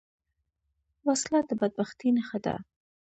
وسله 1.07 1.39
د 1.49 1.51
بدبختۍ 1.59 2.09
نښه 2.17 2.39
ده 2.45 2.55